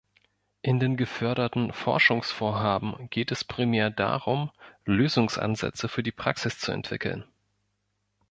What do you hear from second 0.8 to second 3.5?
geförderten Forschungsvorhaben geht es